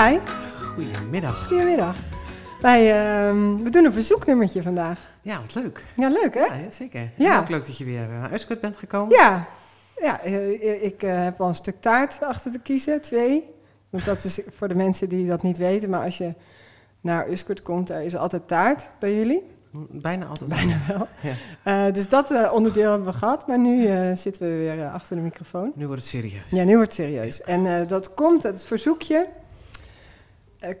[0.00, 0.18] Hi,
[0.74, 1.46] Goedemiddag.
[1.46, 1.96] goedemiddag.
[2.60, 5.10] Wij, ehm, we doen een verzoeknummertje vandaag.
[5.22, 5.84] Ja, wat leuk.
[5.96, 6.44] Ja, leuk hè?
[6.44, 7.10] Ja, zeker.
[7.16, 7.34] Ja.
[7.34, 9.16] En ook leuk dat je weer naar Uitskut bent gekomen.
[9.16, 9.46] Ja,
[10.02, 13.50] ja eh, ik eh, heb al een stuk taart achter te kiezen, twee.
[13.90, 16.34] Want dat is voor de mensen die dat niet weten, maar als je
[17.00, 19.42] naar Uskert komt, er is altijd taart bij jullie.
[19.90, 20.50] Bijna altijd.
[20.50, 21.08] Bijna wel.
[21.62, 21.86] Ja.
[21.86, 24.94] Eh, dus dat eh, onderdeel hebben we gehad, maar nu eh, zitten we weer eh,
[24.94, 25.72] achter de microfoon.
[25.74, 26.50] Nu wordt het serieus.
[26.50, 27.42] Ja, nu wordt het serieus.
[27.42, 29.28] En eh, dat komt, het verzoekje, eh,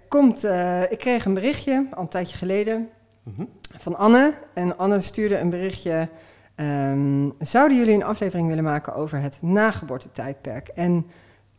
[0.08, 2.88] komt, eh, ik kreeg een berichtje al een tijdje geleden
[3.22, 3.44] Mhm.
[3.78, 4.34] van Anne.
[4.54, 6.08] En Anne stuurde een berichtje.
[6.54, 11.06] ehm, zouden jullie een aflevering willen maken over het nageboortetijdperk en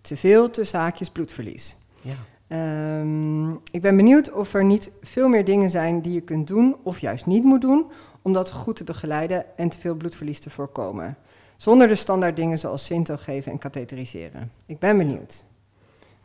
[0.02, 1.77] te veel tussen haakjes bloedverlies?
[2.02, 2.13] Ja.
[2.48, 6.76] Ehm, ik ben benieuwd of er niet veel meer dingen zijn die je kunt doen
[6.84, 7.85] of juist niet moet doen
[8.21, 11.17] om dat goed te begeleiden en te veel bloedverlies te voorkomen.
[11.57, 14.51] Zonder de standaard dingen zoals Sinto geven en katheteriseren.
[14.65, 15.46] Ik ben benieuwd.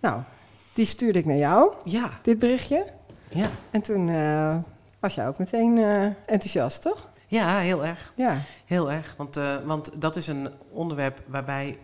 [0.00, 0.20] Nou,
[0.76, 2.10] die stuurde ik naar jou, Ja.
[2.22, 2.86] dit berichtje.
[3.28, 3.48] Ja.
[3.70, 4.56] En toen eh,
[5.00, 7.08] was jij ook meteen eh, enthousiast, toch?
[7.26, 8.12] ja, heel erg.
[8.16, 8.38] Ja.
[8.64, 9.14] Heel erg.
[9.16, 11.78] Want, eh, want dat is een onderwerp waarbij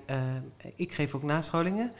[0.76, 1.92] ik geef ook nascholingen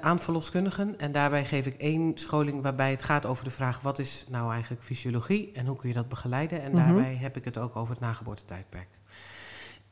[0.00, 0.98] aan verloskundigen.
[0.98, 3.80] En daarbij geef ik één scholing waarbij het gaat over de vraag...
[3.80, 6.62] wat is nou eigenlijk fysiologie en hoe kun je dat begeleiden?
[6.62, 6.80] En Mhm.
[6.84, 8.88] daarbij heb ik het ook over het nageboortetijdperk.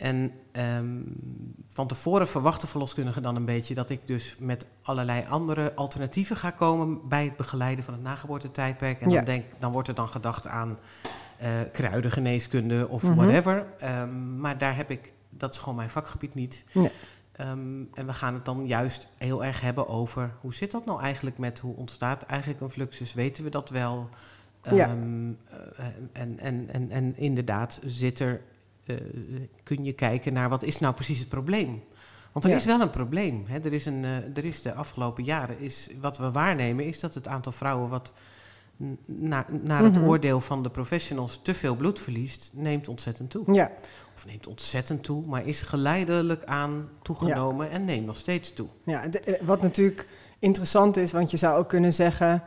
[0.04, 1.00] En ehm,
[1.72, 6.50] van tevoren verwachten verloskundigen dan een beetje dat ik dus met allerlei andere alternatieven ga
[6.50, 9.00] komen bij het begeleiden van het nageboortetijdperk.
[9.00, 9.16] En Ja.
[9.16, 10.78] dan, denk, dan wordt er dan gedacht aan
[11.38, 13.14] eh kruidengeneeskunde of Mhm.
[13.14, 13.66] whatever.
[13.78, 16.64] Ehm, maar daar heb ik, dat is gewoon mijn vakgebied niet.
[16.72, 16.90] Nee.
[17.32, 21.00] Ehm, en we gaan het dan juist heel erg hebben over hoe zit dat nou
[21.00, 23.14] eigenlijk met hoe ontstaat eigenlijk een fluxus?
[23.14, 24.08] Weten we dat wel?
[24.62, 24.72] Ja.
[24.72, 24.90] Eh,
[26.12, 28.40] en, en, en, en inderdaad, zit er,
[29.62, 31.82] kun je kijken naar wat is nou precies het probleem?
[32.32, 32.56] Want er Ja.
[32.56, 33.44] is wel een probleem.
[33.46, 33.58] Hè?
[33.58, 37.14] Er, is een, eh, er is de afgelopen jaren, is, wat we waarnemen, is dat
[37.14, 38.12] het aantal vrouwen wat
[39.04, 40.04] na, naar het Mhm.
[40.04, 43.52] oordeel van de professionals te veel bloed verliest, neemt ontzettend toe.
[43.54, 43.70] Ja,
[44.16, 48.68] Of neemt ontzettend toe, maar is geleidelijk aan toegenomen en neemt nog steeds toe.
[48.84, 50.08] ja de- eh, wat natuurlijk
[50.38, 52.42] interessant is, want je zou ook kunnen zeggen...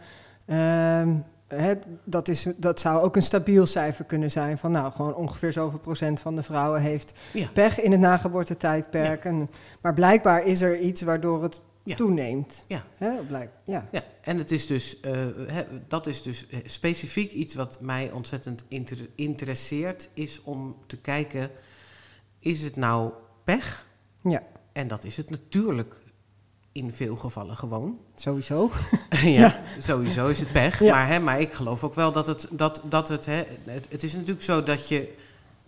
[0.45, 1.15] ehm,
[1.47, 4.57] hè, dat, is, dat zou ook een stabiel cijfer kunnen zijn.
[4.57, 7.47] Van nou, gewoon ongeveer zoveel procent van de vrouwen heeft Ja.
[7.53, 9.25] pech in het nageboortetijdperk.
[9.25, 9.47] En,
[9.81, 11.95] maar blijkbaar is er iets waardoor het Ja.
[11.95, 12.65] toeneemt.
[12.67, 12.83] Ja.
[12.97, 13.87] Hè, blijk, ja.
[13.91, 15.11] Ja, en het is dus, eh,
[15.47, 20.97] hè, dat is dus eh, specifiek iets wat mij ontzettend inter- interesseert, is om te
[20.97, 21.49] kijken,
[22.39, 23.11] is het nou
[23.43, 23.87] pech?
[24.23, 24.43] Ja.
[24.73, 25.95] En dat is het natuurlijk
[26.77, 27.97] in veel gevallen gewoon.
[28.15, 28.71] Sowieso.
[29.23, 30.79] ja, sowieso is het pech.
[30.79, 30.93] Ja.
[30.93, 34.03] Maar, hè, maar ik geloof ook wel dat het, dat, dat het, hè, het, het
[34.03, 35.15] is natuurlijk zo dat je,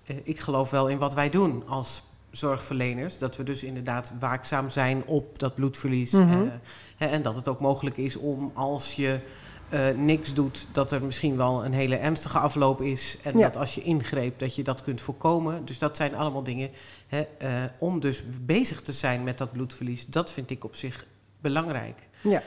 [0.05, 3.17] eh, ik geloof wel in wat wij doen als zorgverleners.
[3.17, 6.11] Dat we dus inderdaad waakzaam zijn op dat bloedverlies.
[6.11, 6.31] Mhm.
[6.31, 6.51] eh,
[6.97, 9.19] hè, en dat het ook mogelijk is om als je
[9.69, 13.17] eh, niks doet, dat er misschien wel een hele ernstige afloop is.
[13.23, 13.43] En Ja.
[13.43, 15.65] dat als je ingreep, dat je dat kunt voorkomen.
[15.65, 16.69] Dus dat zijn allemaal dingen.
[17.07, 21.05] Hè, eh, om dus bezig te zijn met dat bloedverlies, dat vind ik op zich
[21.41, 22.07] belangrijk.
[22.21, 22.41] Ja.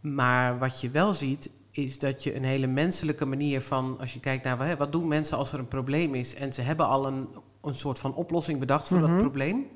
[0.00, 4.20] Maar wat je wel ziet, is dat je een hele menselijke manier van, als je
[4.20, 7.06] kijkt naar hè, wat doen mensen als er een probleem is en ze hebben al
[7.06, 7.28] een,
[7.62, 9.08] een soort van oplossing bedacht voor Mhm.
[9.10, 9.66] dat probleem.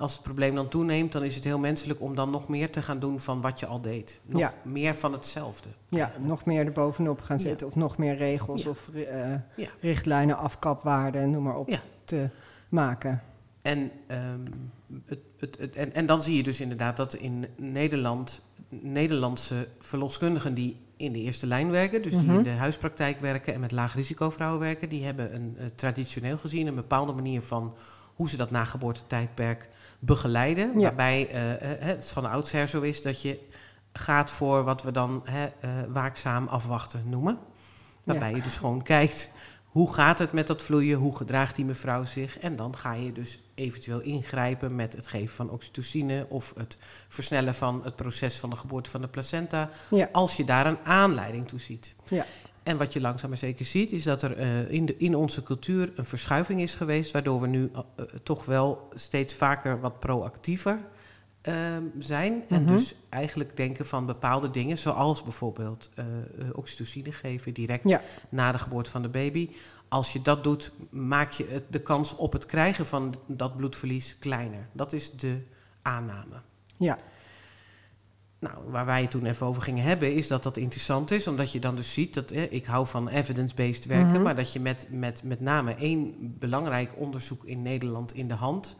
[0.00, 2.82] Als het probleem dan toeneemt, dan is het heel menselijk om dan nog meer te
[2.82, 4.20] gaan doen van wat je al deed.
[4.24, 4.52] Nog Ja.
[4.62, 5.68] meer van hetzelfde.
[5.88, 7.42] Ja, nog meer erbovenop gaan Ja.
[7.42, 7.66] zitten.
[7.66, 8.70] Of nog meer regels Ja.
[8.70, 9.34] of eh,
[9.80, 12.28] richtlijnen, afkapwaarden, noem maar op, te
[12.68, 13.22] maken.
[13.62, 14.40] En, ehm,
[15.06, 20.54] het, het, het- en, en dan zie je dus inderdaad dat in Nederland Nederlandse verloskundigen
[20.54, 22.36] die in de eerste lijn werken, dus die Mhm.
[22.36, 26.66] in de huispraktijk werken en met laag risico werken, die hebben een eh, traditioneel gezien
[26.66, 27.74] een bepaalde manier van
[28.14, 29.68] hoe ze dat nageboortetijdperk
[30.00, 30.72] begeleiden.
[30.72, 30.80] Ja.
[30.80, 33.40] Waarbij eh, eh, het van oudsher zo is dat je
[33.92, 37.38] gaat voor wat we dan hè, eh, waakzaam afwachten noemen.
[38.04, 39.30] Waarbij je dus gewoon kijkt,
[39.64, 40.98] hoe gaat het met dat vloeien?
[40.98, 42.38] Hoe gedraagt die mevrouw zich?
[42.38, 46.26] En dan ga je dus eventueel ingrijpen met het geven van oxytocine...
[46.28, 46.78] of het
[47.08, 49.70] versnellen van het proces van de geboorte van de placenta...
[49.90, 50.08] Ja.
[50.12, 51.94] als je daar een aanleiding toe ziet.
[52.04, 52.24] Ja.
[52.62, 55.42] En wat je langzaam maar zeker ziet, is dat er eh, in, de, in onze
[55.42, 57.10] cultuur een verschuiving is geweest...
[57.12, 60.78] waardoor we nu eh, eh, toch wel steeds vaker wat proactiever
[61.40, 62.42] ehm, zijn.
[62.48, 62.72] En Mhm.
[62.72, 65.90] dus eigenlijk denken van bepaalde dingen, zoals bijvoorbeeld
[66.52, 68.00] oxytocine geven direct Ja.
[68.28, 69.50] na de geboorte van de baby.
[69.88, 74.16] Als je dat doet, maak je het, de kans op het krijgen van dat bloedverlies
[74.18, 74.68] kleiner.
[74.72, 75.42] Dat is de
[75.82, 76.40] aanname.
[76.76, 76.98] Ja.
[78.40, 81.52] Nou, waar wij het toen even over gingen hebben, is dat dat interessant is, omdat
[81.52, 84.22] je dan dus ziet dat eh, ik hou van evidence-based werken, Mhm.
[84.22, 88.76] maar dat je met, met, met name één belangrijk onderzoek in Nederland in de hand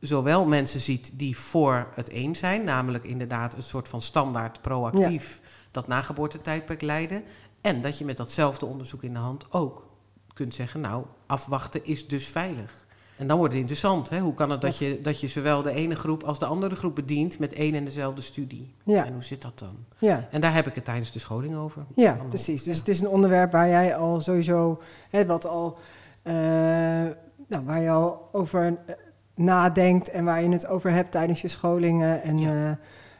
[0.00, 5.40] zowel mensen ziet die voor het een zijn, namelijk inderdaad een soort van standaard proactief
[5.70, 7.22] dat nageboortetijdperk leiden.
[7.60, 9.86] En dat je met datzelfde onderzoek in de hand ook
[10.32, 12.85] kunt zeggen, nou, afwachten is dus veilig.
[13.18, 14.08] En dan wordt het interessant.
[14.08, 14.20] Hè?
[14.20, 16.94] Hoe kan het dat je, dat je zowel de ene groep als de andere groep
[16.94, 18.74] bedient met één en dezelfde studie?
[18.84, 19.06] Ja.
[19.06, 19.76] En hoe zit dat dan?
[19.98, 20.28] Ja.
[20.30, 21.84] En daar heb ik het tijdens de scholing over.
[21.94, 22.62] Ja, precies.
[22.62, 22.80] Dus ja.
[22.80, 24.80] het is een onderwerp waar jij al sowieso,
[25.10, 25.78] hè, wat al,
[26.22, 26.34] eh,
[27.48, 28.94] nou, waar je al over eh,
[29.34, 32.22] nadenkt en waar je het over hebt tijdens je scholingen.
[32.22, 32.78] En Ja.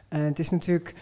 [0.09, 0.95] eh, het is natuurlijk,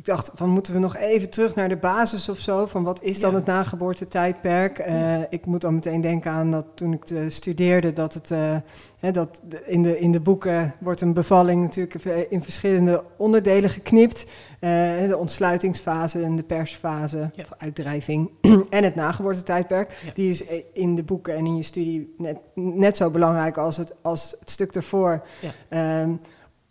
[0.00, 3.02] ik dacht van moeten we nog even terug naar de basis of zo, van wat
[3.02, 3.36] is dan Ja.
[3.36, 4.78] het nageboortetijdperk?
[4.78, 8.56] Eh, Ik moet dan meteen denken aan dat toen ik eh, studeerde, dat het, eh,
[8.98, 14.24] hè, dat in, de, in de boeken wordt een bevalling natuurlijk in verschillende onderdelen geknipt.
[14.60, 14.70] Eh,
[15.06, 17.42] de ontsluitingsfase en de persfase, Ja.
[17.42, 18.30] of uitdrijving,
[18.70, 20.00] en het nageboortetijdperk.
[20.04, 20.12] Ja.
[20.14, 23.94] Die is in de boeken en in je studie net, net zo belangrijk als het,
[24.02, 25.22] als het stuk ervoor.
[25.40, 25.50] Ja.
[25.68, 26.10] Ehm,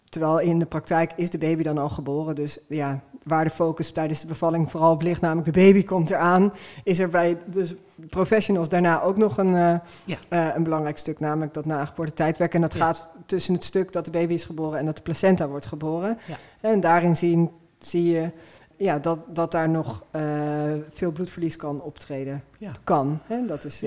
[0.09, 2.35] terwijl in de praktijk is de baby dan al geboren.
[2.35, 6.09] Dus ja, waar de focus tijdens de bevalling vooral op ligt, namelijk de baby komt
[6.09, 7.77] eraan, is er bij de
[8.09, 9.75] professionals daarna ook nog een, eh,
[10.05, 10.17] Ja.
[10.29, 12.53] eh, een belangrijk stuk, namelijk dat nageboortetijdperk.
[12.53, 12.85] En dat Ja.
[12.85, 16.17] gaat tussen het stuk dat de baby is geboren en dat de placenta wordt geboren.
[16.27, 16.35] Ja.
[16.69, 18.31] En daarin zien, zie je
[18.77, 20.21] ja, dat, dat daar nog eh,
[20.89, 22.43] veel bloedverlies kan optreden.
[22.57, 22.71] Ja.
[22.83, 23.19] Kan.
[23.27, 23.45] Hè?
[23.45, 23.83] Dat is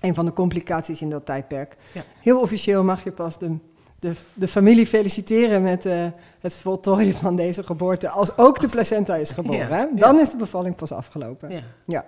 [0.00, 1.76] een van de complicaties in dat tijdperk.
[1.92, 2.02] Ja.
[2.20, 3.56] Heel officieel mag je pas de,
[4.02, 6.06] de, de familie feliciteren met eh,
[6.40, 8.08] het voltooien van deze geboorte.
[8.08, 9.58] Als ook de placenta is geboren.
[9.58, 9.76] Ja, Hè?
[9.82, 9.88] ja.
[9.94, 11.50] Dan is de bevalling pas afgelopen.
[11.50, 11.60] Ja.
[11.86, 12.06] Ja.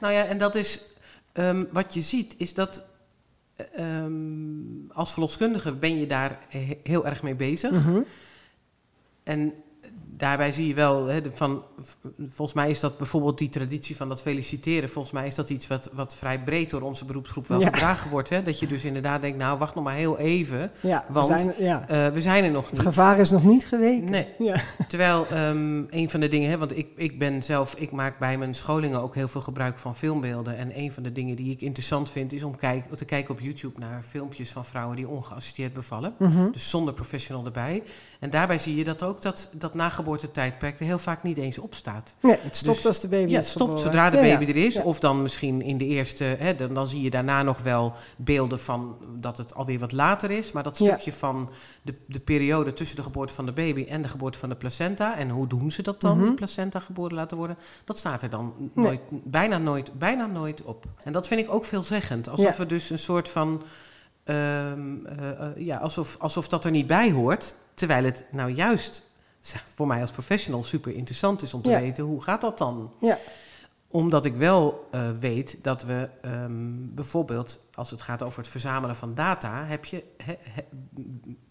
[0.00, 0.80] Nou ja, en dat is
[1.32, 2.82] ehm, wat je ziet, is dat
[3.56, 4.12] eh, ehm,
[4.92, 7.70] als verloskundige ben je daar he- heel erg mee bezig.
[7.70, 8.00] Mhm.
[9.22, 9.52] En
[10.16, 11.62] daarbij zie je wel, hè, van,
[12.28, 14.88] volgens mij is dat bijvoorbeeld die traditie van dat feliciteren.
[14.88, 17.66] Volgens mij is dat iets wat, wat vrij breed door onze beroepsgroep wel Ja.
[17.66, 18.28] gedragen wordt.
[18.28, 18.42] Hè?
[18.42, 21.52] Dat je dus inderdaad denkt, nou wacht nog maar heel even, Ja, Want, we zijn,
[21.58, 21.88] ja.
[21.88, 22.82] eh, we zijn er nog het niet.
[22.82, 24.10] gevaar is nog niet geweken.
[24.10, 24.28] Nee.
[24.88, 28.38] Terwijl ehm, een van de dingen, hè, want ik, ik ben zelf, ik maak bij
[28.38, 30.56] mijn scholingen ook heel veel gebruik van filmbeelden.
[30.56, 33.40] En een van de dingen die ik interessant vind, is om kijk, te kijken op
[33.40, 36.14] YouTube naar filmpjes van vrouwen die ongeassisteerd bevallen.
[36.18, 36.50] Mhm.
[36.50, 37.82] Dus zonder professional erbij.
[38.20, 41.74] En daarbij zie je dat ook dat, dat nageboortetijdperk er heel vaak niet eens op
[41.74, 42.14] staat.
[42.20, 43.82] Nee, het stopt Dus- als de baby Ja, is stopt geboren.
[43.82, 44.48] zodra de Ja, baby ja.
[44.60, 44.82] er is.
[44.82, 48.60] Of dan misschien in de eerste, hè, dan, dan zie je daarna nog wel beelden
[48.60, 50.52] van dat het alweer wat later is.
[50.52, 51.50] Maar dat stukje van
[51.82, 55.16] de, de periode tussen de geboorte van de baby en de geboorte van de placenta.
[55.16, 57.56] En hoe doen ze dat dan, die placenta geboren laten worden?
[57.84, 58.84] Dat staat er dan Nee.
[58.84, 60.84] nooit, bijna, nooit, bijna nooit op.
[61.02, 62.28] En dat vind ik ook veelzeggend.
[62.28, 63.62] Alsof er dus een soort van.
[64.24, 67.54] ehm, eh, eh, ja, alsof, alsof dat er niet bij hoort.
[67.74, 69.02] Terwijl het nou juist
[69.74, 71.80] voor mij als professional super interessant is om te Ja.
[71.80, 72.92] weten hoe gaat dat dan?
[73.00, 73.18] Ja.
[73.88, 78.96] Omdat ik wel eh, weet dat we ehm, bijvoorbeeld, als het gaat over het verzamelen
[78.96, 80.64] van data, heb je, he- he-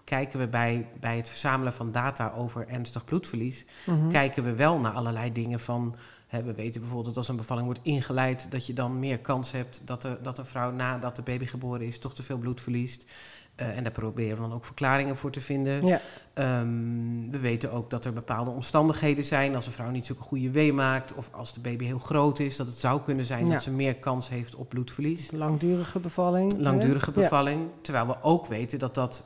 [0.04, 4.10] kijken we bij, bij het verzamelen van data over ernstig bloedverlies, Mhm.
[4.10, 5.96] kijken we wel naar allerlei dingen van.
[6.44, 9.82] We weten bijvoorbeeld dat als een bevalling wordt ingeleid, dat je dan meer kans hebt
[9.86, 13.06] dat, er, dat een vrouw nadat de baby geboren is toch te veel bloed verliest.
[13.56, 15.86] Eh, en daar proberen we dan ook verklaringen voor te vinden.
[15.86, 16.00] Ja.
[16.34, 19.56] Ehm, we weten ook dat er bepaalde omstandigheden zijn.
[19.56, 21.14] Als een vrouw niet zulke goede wee maakt.
[21.14, 22.56] Of als de baby heel groot is.
[22.56, 23.52] Dat het zou kunnen zijn Ja.
[23.52, 25.32] dat ze meer kans heeft op bloedverlies.
[25.32, 26.54] Langdurige bevalling.
[26.58, 27.22] Langdurige Ja.
[27.22, 27.68] bevalling.
[27.82, 29.24] Terwijl we ook weten dat dat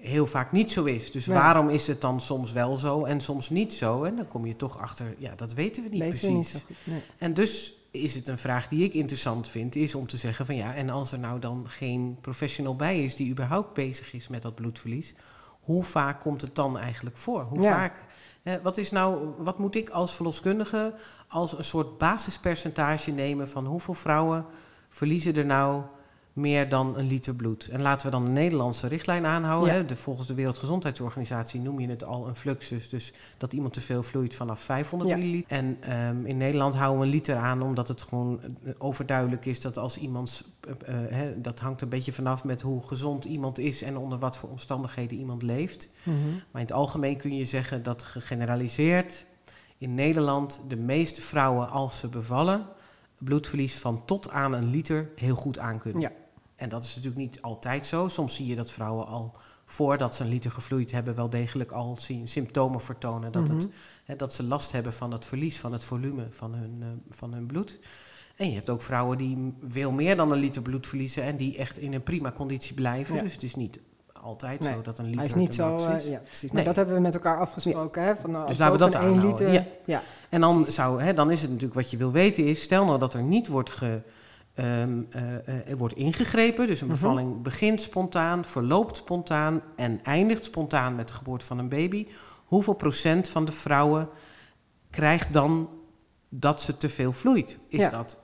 [0.00, 1.10] heel vaak niet zo is.
[1.10, 1.34] Dus Ja.
[1.34, 4.02] waarom is het dan soms wel zo en soms niet zo?
[4.04, 6.52] En dan kom je toch achter, ja, dat weten we niet Weten we precies.
[6.52, 6.76] niet zo goed.
[6.84, 7.02] Nee.
[7.18, 10.56] En dus is het een vraag die ik interessant vind, is om te zeggen van
[10.56, 14.42] ja, en als er nou dan geen professional bij is die überhaupt bezig is met
[14.42, 15.14] dat bloedverlies,
[15.60, 17.42] hoe vaak komt het dan eigenlijk voor?
[17.42, 17.72] Hoe Ja.
[17.72, 18.04] vaak?
[18.42, 20.94] eh, wat, is nou, wat moet ik als verloskundige
[21.28, 24.44] als een soort basispercentage nemen van hoeveel vrouwen
[24.88, 25.82] verliezen er nou
[26.32, 27.68] meer dan een liter bloed?
[27.68, 29.68] En laten we dan de Nederlandse richtlijn aanhouden.
[29.72, 29.74] Ja.
[29.80, 29.84] Hè?
[29.86, 32.88] De, volgens de Wereldgezondheidsorganisatie noem je het al een fluxus.
[32.88, 35.16] Dus dat iemand te veel vloeit vanaf 500 Ja.
[35.16, 35.56] milliliter.
[35.56, 39.60] En ehm, in Nederland houden we een liter aan, omdat het gewoon eh, overduidelijk is
[39.60, 40.44] dat als iemand.
[40.60, 44.18] eh, eh, hè, dat hangt een beetje vanaf met hoe gezond iemand is en onder
[44.18, 45.88] wat voor omstandigheden iemand leeft.
[46.02, 46.16] Mhm.
[46.28, 49.26] Maar in het algemeen kun je zeggen dat gegeneraliseerd
[49.78, 52.66] in Nederland de meeste vrouwen, als ze bevallen,
[53.18, 56.00] bloedverlies van tot aan een liter heel goed aankunnen.
[56.00, 56.10] Ja.
[56.60, 58.08] En dat is natuurlijk niet altijd zo.
[58.08, 59.32] Soms zie je dat vrouwen al
[59.64, 63.66] voordat ze een liter gevloeid hebben, wel degelijk al zien, symptomen vertonen dat, het, Mhm.
[64.04, 67.32] hè, dat ze last hebben van het verlies van het volume van hun, eh, van
[67.32, 67.78] hun bloed.
[68.36, 71.56] En je hebt ook vrouwen die veel meer dan een liter bloed verliezen en die
[71.56, 73.14] echt in een prima conditie blijven.
[73.14, 73.22] Ja.
[73.22, 73.80] Dus het is niet
[74.12, 75.76] altijd Nee, zo dat een liter Hij is niet zo.
[75.76, 75.84] is.
[75.84, 76.42] eh, ja, precies.
[76.48, 76.64] Maar Nee.
[76.64, 78.02] dat hebben we met elkaar afgesproken.
[78.02, 78.16] Hè?
[78.16, 79.52] Van, nou, Dus laten we dat één liter.
[79.52, 79.66] ja.
[79.86, 80.02] Ja.
[80.28, 80.74] En dan, Precies.
[80.74, 83.22] zou, hè, dan is het natuurlijk wat je wil weten is, stel nou dat er
[83.22, 84.00] niet wordt ge,
[84.54, 86.66] ehm, eh, eh, er wordt ingegrepen.
[86.66, 86.96] Dus een Mhm.
[86.96, 92.06] bevalling begint spontaan, verloopt spontaan en eindigt spontaan met de geboorte van een baby.
[92.44, 94.08] Hoeveel procent van de vrouwen
[94.90, 95.68] krijgt dan
[96.28, 97.58] dat ze te veel vloeit?
[97.68, 97.88] Is Ja.
[97.88, 98.18] dat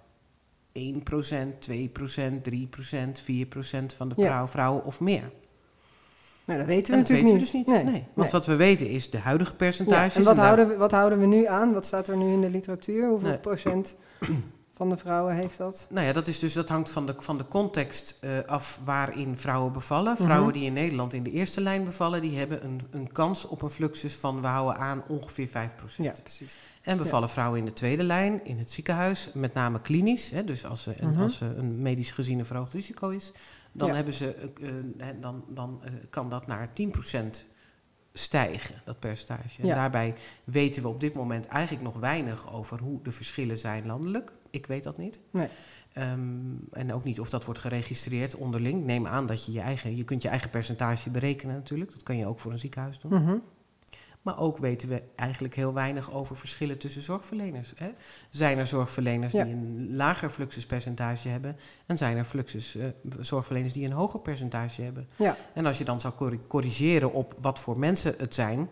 [0.73, 4.27] 1%, 2%, 3%, 4% van de Ja.
[4.27, 5.31] vrouw, vrouwen of meer?
[6.45, 7.67] Nou, dat weten we En natuurlijk weten we dus niet.
[7.67, 8.05] Nee.
[8.15, 8.31] Want nee.
[8.31, 10.15] wat we weten is de huidige Ja, percentages.
[10.15, 11.73] en wat houden, we, wat houden we nu aan?
[11.73, 13.09] Wat staat er nu in de literatuur?
[13.09, 13.39] Hoeveel Nee.
[13.39, 13.97] procent
[14.77, 15.87] van de vrouwen heeft dat?
[15.91, 19.37] Nou ja, dat, is dus, dat hangt van de, van de context eh, af waarin
[19.39, 20.13] vrouwen bevallen.
[20.13, 20.23] Mhm.
[20.23, 23.63] Vrouwen die in Nederland in de eerste lijn bevallen, die hebben een, een kans op
[23.63, 25.51] een fluxus van, we houden aan, ongeveer 5%.
[25.97, 26.57] Ja, precies.
[26.83, 30.31] En bevallen vrouwen in de tweede lijn, in het ziekenhuis, met name klinisch.
[30.31, 31.21] Hè, dus als, ze, Mhm.
[31.21, 33.33] als ze een medisch gezien een verhoogd risico is,
[33.73, 33.95] dan, Ja.
[33.95, 34.69] hebben ze, eh,
[35.09, 35.81] eh, dan, dan
[36.11, 37.47] kan dat naar 10%
[38.13, 39.61] stijgen, dat percentage.
[39.63, 39.75] En Ja.
[39.75, 40.15] daarbij
[40.45, 44.33] weten we op dit moment eigenlijk nog weinig over hoe de verschillen zijn landelijk.
[44.51, 45.21] Ik weet dat niet.
[45.31, 45.49] Nee.
[45.93, 46.21] Ehm,
[46.73, 48.85] en ook niet of dat wordt geregistreerd onderling.
[48.85, 51.91] Neem aan dat je je eigen, je kunt je eigen percentage berekenen natuurlijk.
[51.93, 53.23] Dat kan je ook voor een ziekenhuis doen.
[53.23, 53.37] Mhm.
[54.23, 57.73] Maar ook weten we eigenlijk heel weinig over verschillen tussen zorgverleners.
[57.77, 57.89] Hè?
[58.31, 59.45] Zijn er zorgverleners Ja.
[59.45, 61.57] die een lager fluxuspercentage hebben...
[61.87, 62.87] en zijn er fluxus, eh,
[63.21, 65.09] zorgverleners die een hoger percentage hebben?
[65.17, 65.37] Ja.
[65.55, 68.69] En als je dan zou corri- corrigeren op wat voor mensen het zijn...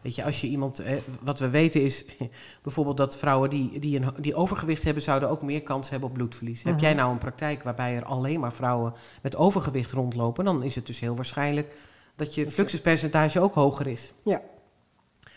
[0.00, 0.78] Weet je, als je iemand...
[0.78, 2.04] eh, wat we weten is
[2.62, 5.02] bijvoorbeeld dat vrouwen die, die, een, die overgewicht hebben...
[5.02, 6.62] zouden ook meer kans hebben op bloedverlies.
[6.62, 6.82] Heb Mhm.
[6.82, 10.44] jij nou een praktijk waarbij er alleen maar vrouwen met overgewicht rondlopen...
[10.44, 11.74] dan is het dus heel waarschijnlijk
[12.16, 14.12] dat je fluxuspercentage ook hoger is.
[14.22, 14.42] Ja.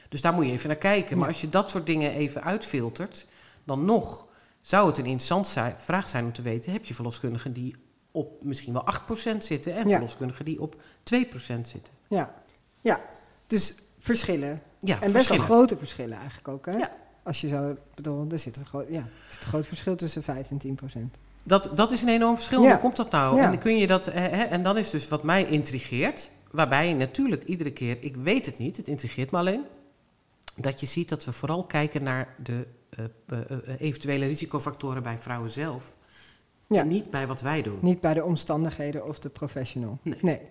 [0.10, 1.18] Dus daar moet je even naar kijken.
[1.18, 3.28] Maar als je dat soort dingen even uitfiltert,
[3.64, 4.26] dan nog
[4.62, 7.76] zou het een interessante vraag zijn om te weten: heb je verloskundigen die
[8.12, 9.92] op misschien wel 8% zitten en Ja.
[9.94, 11.94] verloskundigen die op 2% zitten?
[12.08, 12.34] Ja.
[12.82, 13.02] ja,
[13.48, 14.62] dus verschillen.
[14.80, 16.66] Ja, en best wel grote verschillen eigenlijk ook.
[16.66, 16.72] Hè?
[16.72, 16.92] Ja.
[17.24, 20.50] Als je zo, bedoel, er zit een, groot, ja, zit een groot verschil tussen 5
[20.50, 21.18] en 10 procent.
[21.44, 22.62] Dat, dat is een enorm verschil.
[22.62, 22.70] Ja.
[22.70, 23.36] Hoe komt dat nou?
[23.36, 23.44] Ja.
[23.44, 26.94] En, dan kun je dat, eh, hè, en dan is dus wat mij intrigeert, waarbij
[26.94, 29.64] natuurlijk iedere keer, ik weet het niet, het intrigeert me alleen,
[30.56, 35.50] dat je ziet dat we vooral kijken naar de eh, eh, eventuele risicofactoren bij vrouwen
[35.50, 35.96] zelf.
[36.68, 36.82] Ja.
[36.82, 37.78] En niet bij wat wij doen.
[37.82, 39.98] Niet bij de omstandigheden of de professional.
[40.04, 40.18] Nee.
[40.22, 40.42] Nee.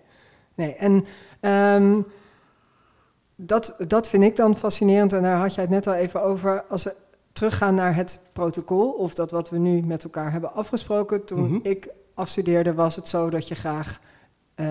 [0.55, 0.75] nee.
[0.75, 1.05] En
[1.39, 2.01] ehm,
[3.35, 5.13] dat, dat vind ik dan fascinerend.
[5.13, 6.63] En daar had jij het net al even over.
[6.69, 6.95] Als we
[7.33, 11.25] teruggaan naar het protocol, of dat wat we nu met elkaar hebben afgesproken.
[11.25, 11.59] Toen Mhm.
[11.61, 13.99] ik afstudeerde, was het zo dat je graag
[14.55, 14.67] eh,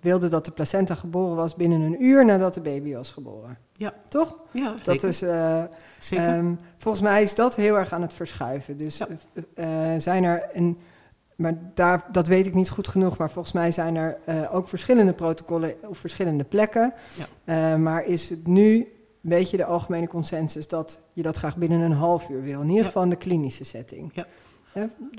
[0.00, 3.56] wilde dat de placenta geboren was binnen een uur nadat de baby was geboren.
[3.72, 3.92] Ja.
[4.08, 4.38] Toch?
[4.52, 5.08] Ja, Dat zeker.
[5.08, 5.22] is.
[5.22, 5.62] eh,
[5.98, 6.26] zeker.
[6.28, 8.76] Ehm, volgens mij is dat heel erg aan het verschuiven.
[8.76, 9.06] Dus Ja.
[9.54, 10.78] eh, zijn er een.
[11.36, 13.16] Maar daar, dat weet ik niet goed genoeg.
[13.18, 16.92] Maar volgens mij zijn er eh, ook verschillende protocollen op verschillende plekken.
[17.44, 17.72] Ja.
[17.72, 18.86] Eh, maar is het nu een
[19.32, 22.60] beetje de algemene consensus dat je dat graag binnen een half uur wil?
[22.60, 22.86] In ieder Ja.
[22.86, 24.10] geval in de klinische setting.
[24.14, 24.26] Ja.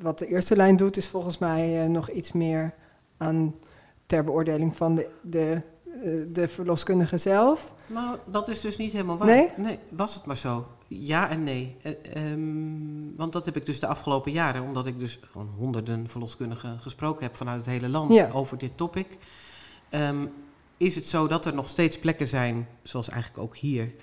[0.02, 2.74] Wat de eerste lijn doet, is volgens mij eh, nog iets meer
[3.18, 3.56] aan
[4.06, 5.62] ter beoordeling van de, de,
[6.32, 7.74] de verloskundige zelf.
[7.88, 9.54] Nou, dat is dus niet helemaal waar.
[9.58, 9.80] Nee?
[9.92, 10.68] was het maar zo.
[10.88, 11.76] Ja en nee.
[11.82, 16.10] Eh, ehm, want dat heb ik dus de afgelopen jaren, omdat ik dus gewoon honderden
[16.10, 18.30] verloskundigen gesproken heb vanuit het hele land Ja.
[18.34, 19.18] over dit topic.
[19.90, 20.26] ehm,
[20.78, 23.94] is het zo dat er nog steeds plekken zijn, zoals eigenlijk ook hier,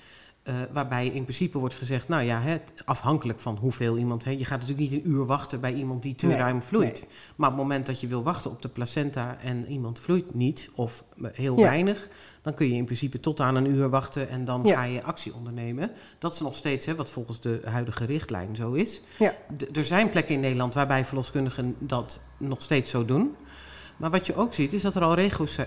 [0.45, 4.45] eh, waarbij in principe wordt gezegd, nou ja, hè, afhankelijk van hoeveel iemand, hè, je
[4.45, 6.93] gaat natuurlijk niet een uur wachten bij iemand die te Nee, ruim vloeit.
[7.01, 7.11] nee.
[7.37, 10.71] Maar op het moment dat je wil wachten op de placenta en iemand vloeit niet,
[10.75, 11.63] of heel Ja.
[11.69, 12.09] weinig,
[12.43, 14.75] dan kun je in principe tot aan een uur wachten en dan Ja.
[14.75, 15.91] ga je actie ondernemen.
[16.19, 19.01] Dat is nog steeds hè, wat volgens de huidige richtlijn zo is.
[19.19, 19.35] Ja.
[19.73, 23.35] Er zijn plekken in Nederland waarbij verloskundigen dat nog steeds zo doen.
[23.97, 25.59] Maar wat je ook ziet, is dat er al regio's,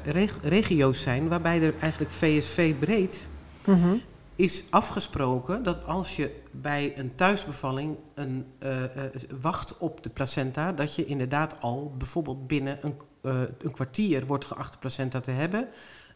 [0.41, 3.27] regio's zijn waarbij er eigenlijk VSV breed
[3.65, 3.95] Mhm.
[4.37, 10.73] Is afgesproken dat als je bij een thuisbevalling een, eh, eh, wacht op de placenta,
[10.73, 15.31] dat je inderdaad al bijvoorbeeld binnen een, eh, een kwartier wordt geacht de placenta te
[15.31, 15.67] hebben.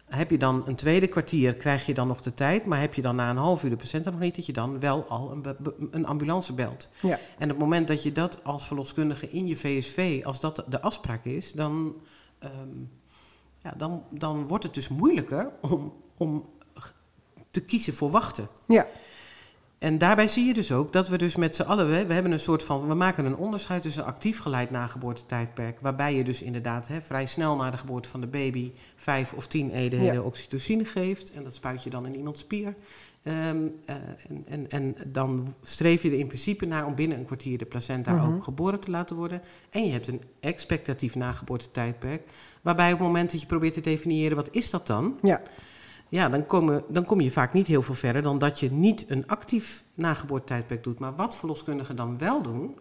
[0.06, 3.02] Heb je dan een tweede kwartier, krijg je dan nog de tijd, maar heb je
[3.02, 5.46] dan na een half uur de placenta nog niet, dat je dan wel al een,
[5.92, 6.90] een ambulance belt.
[7.02, 7.20] Ja.
[7.38, 10.82] En op het moment dat je dat als verloskundige in je VSV, als dat de
[10.82, 11.96] afspraak is, dan,
[12.40, 12.70] ehm,
[13.60, 16.46] ja, dan, dan wordt het dus moeilijker om, om
[17.52, 18.48] te kiezen voor wachten.
[18.66, 18.88] Ja.
[19.78, 22.32] En daarbij zie je dus ook dat we dus met z'n allen, we, we hebben
[22.32, 26.88] een soort van, we maken een onderscheid tussen actief geleid nageboortetijdperk, waarbij je dus inderdaad
[26.88, 30.22] hè, vrij snel na de geboorte van de baby vijf of tien eenheden Ja.
[30.22, 31.32] oxytocine geeft.
[31.32, 32.76] En dat spuit je dan in iemands spier.
[33.24, 33.96] Ehm, eh,
[34.30, 37.66] en, en, en dan streef je er in principe naar om binnen een kwartier de
[37.66, 38.26] placenta Mhm.
[38.34, 39.42] ook geboren te laten worden.
[39.70, 42.22] En je hebt een expectatief nageboortetijdperk,
[42.62, 45.42] waarbij op het moment dat je probeert te definiëren wat is dat dan, Ja.
[46.12, 48.72] Ja, dan kom, je, dan kom je vaak niet heel veel verder dan dat je
[48.72, 51.00] niet een actief nageboortetijdperk doet.
[51.00, 52.78] Maar wat verloskundigen dan wel doen,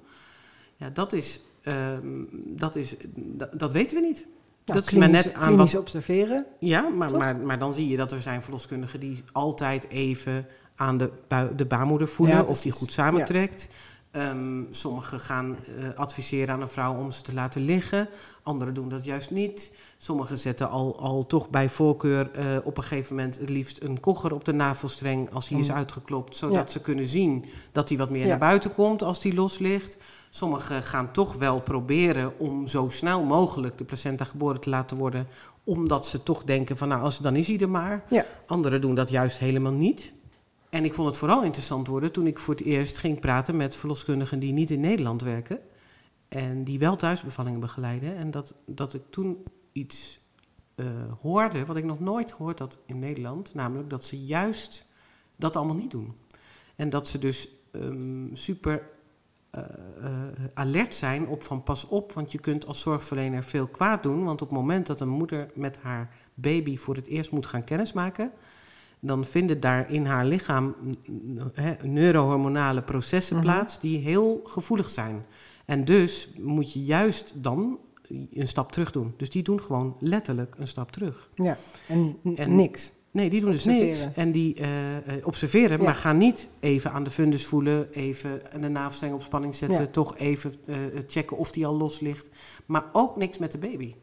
[0.76, 4.26] Ja, dat is, ehm, dat, is dat, dat weten we niet.
[4.64, 6.46] Nou, dat is maar klinisch, net aan klinisch wat- observeren.
[6.58, 7.18] Ja, maar, Toch?
[7.18, 11.10] maar, maar dan zie je dat er zijn verloskundigen die altijd even aan de,
[11.56, 13.68] de baarmoeder voelen Ja, of die goed samentrekt.
[14.10, 18.08] Ehm, sommigen gaan eh, adviseren aan een vrouw om ze te laten liggen.
[18.42, 19.72] Anderen doen dat juist niet.
[19.98, 24.00] Sommigen zetten al, al toch bij voorkeur eh, op een gegeven moment het liefst een
[24.00, 25.74] kogger op de navelstreng als die is Mm.
[25.76, 26.36] uitgeklopt.
[26.36, 26.66] Zodat Ja.
[26.66, 28.26] ze kunnen zien dat hij wat meer Ja.
[28.28, 29.96] naar buiten komt als die los ligt.
[30.30, 35.26] Sommigen gaan toch wel proberen om zo snel mogelijk de placenta geboren te laten worden.
[35.64, 38.04] Omdat ze toch denken van nou, als, dan is hij er maar.
[38.08, 38.24] Ja.
[38.46, 40.12] Anderen doen dat juist helemaal niet.
[40.70, 43.76] En ik vond het vooral interessant worden toen ik voor het eerst ging praten met
[43.76, 45.60] verloskundigen die niet in Nederland werken.
[46.28, 48.16] En die wel thuisbevallingen begeleiden.
[48.16, 50.20] En dat, dat ik toen iets
[50.74, 50.86] eh,
[51.20, 53.54] hoorde wat ik nog nooit gehoord had in Nederland.
[53.54, 54.86] Namelijk dat ze juist
[55.36, 56.14] dat allemaal niet doen.
[56.76, 58.88] En dat ze dus ehm, super
[59.50, 59.64] eh,
[60.00, 64.24] eh, alert zijn op van pas op, want je kunt als zorgverlener veel kwaad doen.
[64.24, 67.64] Want op het moment dat een moeder met haar baby voor het eerst moet gaan
[67.64, 68.32] kennismaken,
[69.00, 70.74] dan vinden daar in haar lichaam
[71.82, 73.44] neurohormonale processen Mhm.
[73.44, 75.24] plaats die heel gevoelig zijn.
[75.64, 77.78] En dus moet je juist dan
[78.32, 79.14] een stap terug doen.
[79.16, 81.28] Dus die doen gewoon letterlijk een stap terug.
[81.34, 81.56] Ja,
[81.88, 82.16] en,
[82.54, 82.92] niks.
[83.10, 84.08] Nee, die doen dus niks.
[84.14, 85.84] En die eh, eh, observeren, Ja.
[85.84, 89.86] maar gaan niet even aan de fundus voelen, even een navelstreng op spanning zetten, Ja.
[89.86, 90.76] toch even eh,
[91.06, 92.30] checken of die al los ligt.
[92.66, 93.94] Maar ook niks met de baby.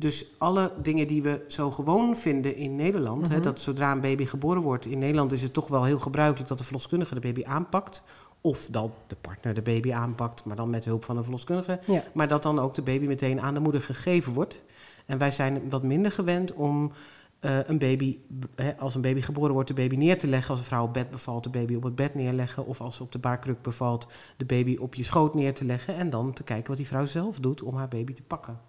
[0.00, 3.42] Dus alle dingen die we zo gewoon vinden in Nederland, hè, Mhm.
[3.42, 6.58] dat zodra een baby geboren wordt, in Nederland is het toch wel heel gebruikelijk dat
[6.58, 8.02] de verloskundige de baby aanpakt.
[8.40, 11.80] Of dat de partner de baby aanpakt, maar dan met hulp van een verloskundige.
[11.86, 12.04] Ja.
[12.12, 14.62] Maar dat dan ook de baby meteen aan de moeder gegeven wordt.
[15.06, 16.92] En wij zijn wat minder gewend om
[17.40, 18.18] eh, een baby,
[18.54, 20.50] hè, als een baby geboren wordt, de baby neer te leggen.
[20.50, 22.66] Als een vrouw op bed bevalt, de baby op het bed neerleggen.
[22.66, 25.94] Of als ze op de baarkruk bevalt, de baby op je schoot neer te leggen.
[25.94, 28.60] En dan te kijken wat die vrouw zelf doet om haar baby te pakken.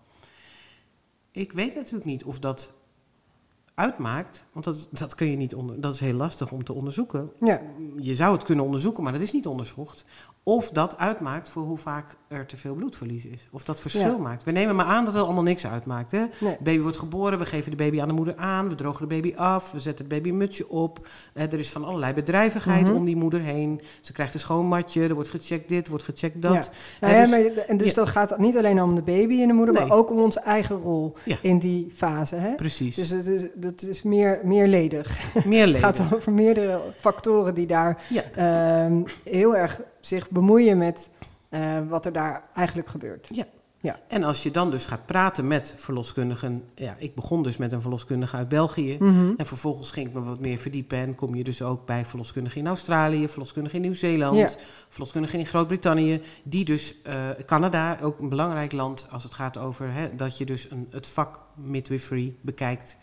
[1.32, 2.74] Ik weet natuurlijk niet of dat
[3.82, 7.32] uitmaakt, want dat, dat kun je niet onder, dat is heel lastig om te onderzoeken.
[7.40, 7.62] Ja.
[7.98, 10.06] Je zou het kunnen onderzoeken, maar dat is niet onderzocht.
[10.44, 13.48] Of dat uitmaakt voor hoe vaak er te veel bloedverlies is.
[13.52, 14.18] Of dat verschil Ja.
[14.18, 14.44] maakt.
[14.44, 16.12] We nemen maar aan dat het allemaal niks uitmaakt.
[16.12, 16.24] Hè?
[16.40, 16.58] Nee.
[16.64, 19.34] Baby wordt geboren, we geven de baby aan de moeder aan, we drogen de baby
[19.36, 21.08] af, we zetten het baby een mutsje op.
[21.34, 22.96] Eh, er is van allerlei bedrijvigheid Mhm.
[22.96, 23.82] om die moeder heen.
[24.02, 26.54] Ze krijgt een schoon matje, er wordt gecheckt dit, wordt gecheckt dat.
[26.54, 26.72] Ja.
[27.02, 29.54] Nou ja, dus- maar, en dus dat gaat niet alleen om de baby en de
[29.54, 29.86] moeder, Nee.
[29.86, 32.36] maar ook om onze eigen rol in die fase.
[32.36, 32.56] Hè?
[32.56, 32.96] Precies.
[32.96, 33.44] Dus het is,
[33.80, 35.34] dat is meer, meerledig.
[35.46, 38.24] Meer Het gaat over meerdere factoren die daar Ja.
[38.86, 41.10] ehm, heel erg zich bemoeien met
[41.50, 43.30] eh, wat er daar eigenlijk gebeurt.
[44.08, 46.64] En als je dan dus gaat praten met verloskundigen.
[46.76, 48.98] Ja, ik begon dus met een verloskundige uit België.
[49.00, 49.34] Mhm.
[49.38, 52.60] En vervolgens ging ik me wat meer verdiepen en kom je dus ook bij verloskundigen
[52.60, 54.50] in Australië, verloskundigen in Nieuw-Zeeland, Ja.
[54.90, 59.94] verloskundigen in Groot-Brittannië, die dus, eh, Canada, ook een belangrijk land als het gaat over
[59.94, 62.96] hè, dat je dus een, het vak midwifery bekijkt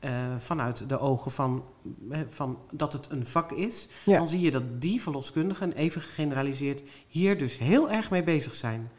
[0.00, 1.64] eh, vanuit de ogen van,
[2.08, 3.88] hè, van dat het een vak is.
[4.04, 4.16] Ja.
[4.16, 8.90] Dan zie je dat die verloskundigen, even gegeneraliseerd, hier dus heel erg mee bezig zijn.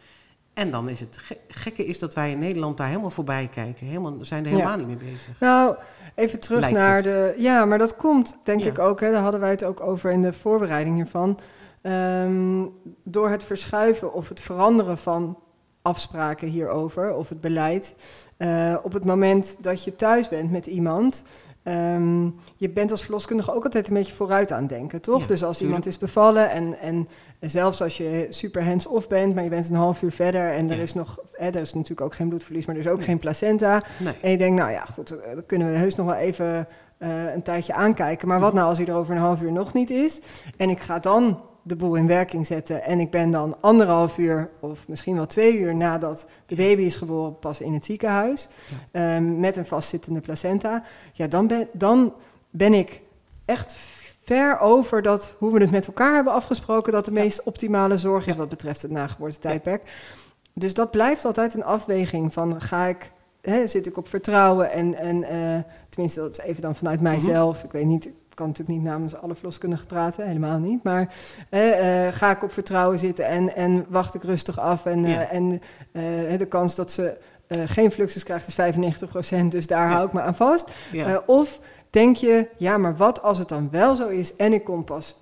[0.53, 3.85] En dan is het ge- gekke is dat wij in Nederland daar helemaal voorbij kijken.
[3.87, 4.55] Helemaal, zijn er Ja.
[4.57, 5.39] helemaal niet mee bezig.
[5.39, 5.75] Nou,
[6.15, 7.03] even terug Lijkt naar het.
[7.03, 7.33] de.
[7.37, 8.69] Ja, maar dat komt denk Ja.
[8.69, 8.99] ik ook.
[8.99, 11.39] Hè, daar hadden wij het ook over in de voorbereiding hiervan.
[11.81, 12.65] Ehm,
[13.03, 15.37] door het verschuiven of het veranderen van
[15.81, 17.95] afspraken hierover, of het beleid.
[18.37, 21.23] eh, op het moment dat je thuis bent met iemand.
[21.63, 22.23] ehm,
[22.55, 25.21] je bent als verloskundige ook altijd een beetje vooruit aan het denken, toch?
[25.21, 25.61] Ja, dus als tuurlijk.
[25.77, 27.07] iemand is bevallen en, en
[27.39, 30.79] zelfs als je super hands-off bent, maar je bent een half uur verder en er
[30.79, 33.05] is nog, hè, er is natuurlijk ook geen bloedverlies, maar er is ook Nee.
[33.05, 33.83] geen placenta.
[33.97, 34.13] Nee.
[34.21, 36.67] En je denkt, nou ja, goed, eh, dat kunnen we heus nog wel even
[36.97, 38.27] eh, een tijdje aankijken.
[38.27, 40.19] Maar wat nou als hij er over een half uur nog niet is?
[40.57, 42.83] En ik ga dan de boel in werking zetten.
[42.83, 46.95] En ik ben dan anderhalf uur of misschien wel twee uur nadat de baby is
[46.95, 48.49] geboren pas in het ziekenhuis.
[48.91, 50.83] ehm, met een vastzittende placenta.
[51.13, 52.13] Ja, dan ben, dan
[52.51, 53.01] ben ik
[53.45, 53.73] echt
[54.23, 56.91] ver over dat, hoe we het met elkaar hebben afgesproken...
[56.91, 59.93] dat de meest optimale zorg is wat betreft het nageboortetijdperk.
[60.53, 63.11] Dus dat blijft altijd een afweging van ga ik...
[63.41, 67.63] Hè, zit ik op vertrouwen en, en eh, tenminste dat is even dan vanuit mijzelf.
[67.63, 70.83] Ik weet niet, kan natuurlijk niet namens alle verloskundigen praten, helemaal niet.
[70.83, 71.13] Maar
[71.49, 74.85] eh, eh, ga ik op vertrouwen zitten en, en wacht ik rustig af.
[74.85, 77.17] En, eh, en eh, de kans dat ze
[77.65, 79.93] geen fluxus krijgt is 95%, dus daar Ja.
[79.93, 80.71] hou ik me aan vast.
[80.91, 81.23] Ja.
[81.25, 84.83] Of denk je, ja, maar wat als het dan wel zo is en ik kom
[84.83, 85.15] pas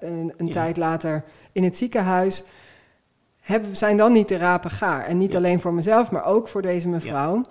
[0.00, 2.44] een, een tijd later in het ziekenhuis,
[3.40, 5.04] hebben, zijn dan niet de rapen gaar?
[5.04, 5.38] En niet Ja.
[5.38, 7.42] alleen voor mezelf, maar ook voor deze mevrouw.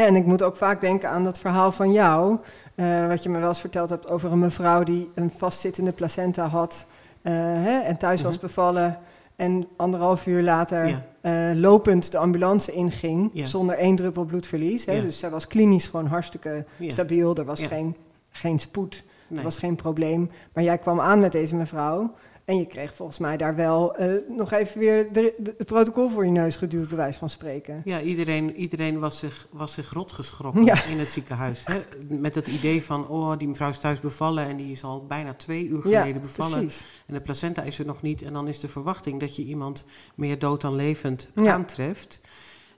[0.00, 2.38] En ik moet ook vaak denken aan dat verhaal van jou,
[2.74, 6.46] eh, wat je me wel eens verteld hebt over een mevrouw die een vastzittende placenta
[6.46, 6.86] had
[7.22, 8.46] eh, hè, en thuis was Mhm.
[8.46, 8.98] bevallen.
[9.36, 14.84] En anderhalf uur later eh, lopend de ambulance inging zonder één druppel bloedverlies.
[14.84, 15.00] Hè?
[15.00, 17.36] Dus zij was klinisch gewoon hartstikke stabiel.
[17.36, 17.96] Er was geen,
[18.30, 19.02] geen spoed,
[19.36, 20.30] er was geen probleem.
[20.52, 22.10] Maar jij kwam aan met deze mevrouw.
[22.44, 26.24] En je kreeg volgens mij daar wel uh, nog even weer de, het protocol voor
[26.24, 27.82] je neus geduwd, bij wijze van spreken.
[27.84, 31.64] Ja, iedereen, iedereen was, zich, was zich rot geschrokken in het ziekenhuis.
[31.64, 31.80] Hè?
[32.08, 35.34] Met het idee van, oh, die mevrouw is thuis bevallen en die is al bijna
[35.34, 36.58] twee uur geleden bevallen.
[36.58, 36.84] Precies.
[37.06, 38.22] En de placenta is er nog niet.
[38.22, 42.20] En dan is de verwachting dat je iemand meer dood dan levend aantreft.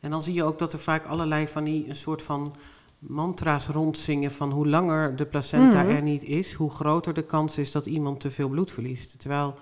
[0.00, 2.54] En dan zie je ook dat er vaak allerlei van die een soort van
[3.06, 5.94] mantra's rondzingen van hoe langer de placenta mhm.
[5.94, 9.18] er niet is, hoe groter de kans is dat iemand te veel bloed verliest.
[9.18, 9.54] Terwijl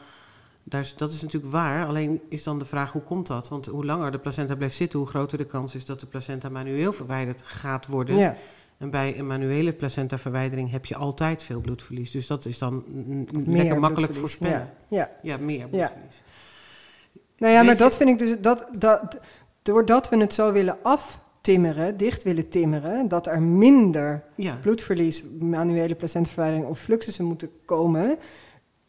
[0.64, 3.48] daar is, dat is natuurlijk waar, alleen is dan de vraag hoe komt dat?
[3.48, 6.48] Want hoe langer de placenta blijft zitten, hoe groter de kans is dat de placenta
[6.48, 8.16] manueel verwijderd gaat worden.
[8.16, 8.36] Ja.
[8.78, 12.10] En bij een manuele placentaverwijdering heb je altijd veel bloedverlies.
[12.10, 12.84] Dus dat is dan
[13.46, 14.70] lekker makkelijk voorspellen.
[14.88, 15.10] Ja, ja.
[15.22, 16.22] ja meer bloedverlies.
[17.36, 19.18] Nou ja, maar dat vind ik dus, dat, dat,
[19.62, 24.24] doordat we het zo willen af timmeren, dicht willen timmeren, dat er minder
[24.60, 28.18] bloedverlies, manuele placentaverwijdering of fluxussen moeten komen,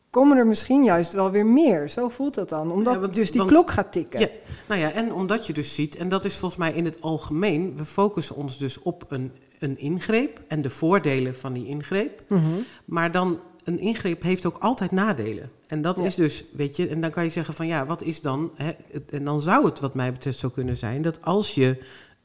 [0.10, 1.90] komen er misschien juist wel weer meer.
[1.90, 4.20] Zo voelt dat dan, omdat dus die klok gaat tikken.
[4.20, 4.28] Ja,
[4.68, 7.78] nou ja, en omdat je dus ziet, en dat is volgens mij in het algemeen,
[7.78, 12.42] we focussen ons dus op een, een ingreep en de voordelen van die ingreep, mhm.
[12.86, 15.52] maar dan een ingreep heeft ook altijd nadelen.
[15.68, 18.22] En dat is dus, weet je, en dan kan je zeggen van ja, wat is
[18.22, 18.72] dan, hè,
[19.10, 21.78] en dan zou het wat mij betreft zo kunnen zijn dat als je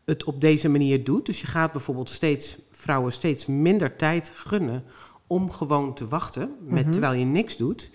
[0.09, 1.27] het op deze manier doet.
[1.27, 4.85] Dus je gaat bijvoorbeeld steeds vrouwen steeds minder tijd gunnen
[5.27, 6.92] om gewoon te wachten, met, mhm.
[6.92, 7.90] terwijl je niks doet.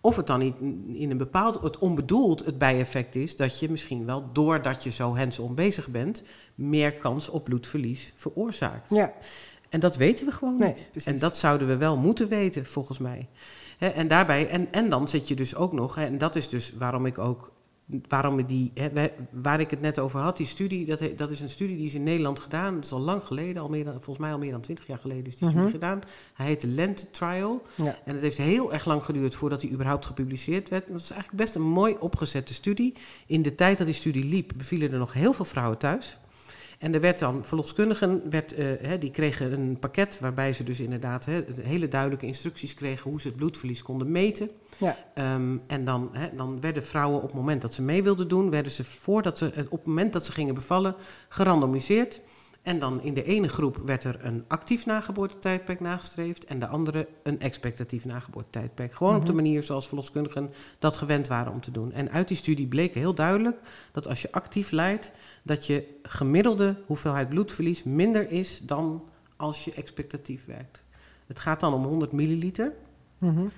[0.00, 0.60] Of het dan niet
[0.98, 5.16] in een bepaald, het onbedoeld het bijeffect is dat je misschien wel, doordat je zo
[5.16, 6.22] hands-on bezig bent,
[6.54, 8.90] meer kans op bloedverlies veroorzaakt.
[8.90, 9.12] Ja.
[9.68, 10.90] En dat weten we gewoon niet.
[11.04, 13.28] En dat zouden we wel moeten weten, volgens mij.
[13.78, 17.06] en daarbij, en, en dan zit je dus ook nog, en dat is dus waarom
[17.06, 17.52] ik ook
[18.08, 21.48] waarom die, hè, waar ik het net over had, die studie, dat, dat is een
[21.48, 22.74] studie die is in Nederland gedaan.
[22.74, 24.98] Dat is al lang geleden, al meer dan, volgens mij al meer dan twintig jaar
[24.98, 25.70] geleden is die studie mhm.
[25.70, 26.00] gedaan.
[26.34, 27.62] Hij heet de Lent Trial.
[28.04, 30.88] En het heeft heel erg lang geduurd voordat hij überhaupt gepubliceerd werd.
[30.88, 32.94] Dat is eigenlijk best een mooi opgezette studie.
[33.26, 36.18] In de tijd dat die studie liep, bevielen er nog heel veel vrouwen thuis.
[36.78, 41.26] En er werd dan, verloskundigen, werd, uh, die kregen een pakket waarbij ze dus inderdaad
[41.60, 44.50] hele duidelijke instructies kregen hoe ze het bloedverlies konden meten.
[44.78, 44.96] Ja.
[45.34, 48.72] Um, en dan, dan werden vrouwen op het moment dat ze mee wilden doen, werden
[48.72, 50.94] ze voordat ze, op het moment dat ze gingen bevallen,
[51.28, 52.20] gerandomiseerd.
[52.64, 57.08] En dan in de ene groep werd er een actief nageboortetijdperk nagestreefd en de andere
[57.22, 58.92] een expectatief nageboortetijdperk.
[58.92, 59.36] Gewoon op de mhm.
[59.42, 61.92] manier zoals verloskundigen dat gewend waren om te doen.
[61.92, 63.60] En uit die studie bleek heel duidelijk
[63.92, 69.72] dat als je actief leidt, dat je gemiddelde hoeveelheid bloedverlies minder is dan als je
[69.72, 70.84] expectatief werkt.
[71.26, 72.72] Het gaat dan om 100 milliliter.
[73.18, 73.50] Mm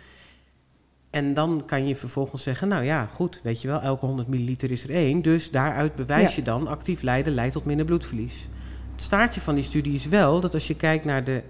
[1.10, 4.70] En dan kan je vervolgens zeggen, nou ja, goed, weet je wel, elke 100 milliliter
[4.70, 5.22] is er één.
[5.22, 8.48] Dus daaruit bewijs je dan, actief lijden leidt tot minder bloedverlies
[9.02, 11.42] staartje van die studie is wel dat als je kijkt naar de,